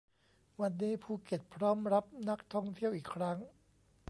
[0.61, 3.37] วันนี้ภูเก็ตพร้อมรับนักท่องเที่ยวอีกครั้ง